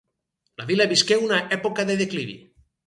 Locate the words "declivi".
2.05-2.39